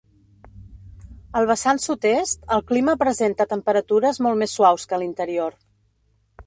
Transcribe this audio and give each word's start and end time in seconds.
Al 1.41 1.47
vessant 1.51 1.81
sud-est, 1.83 2.41
el 2.57 2.65
clima 2.73 2.97
presenta 3.05 3.49
temperatures 3.53 4.23
molt 4.29 4.43
més 4.45 4.59
suaus 4.61 4.89
que 4.89 4.97
a 4.99 5.03
l'interior. 5.05 5.59